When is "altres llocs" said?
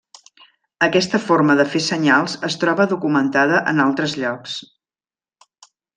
3.85-4.57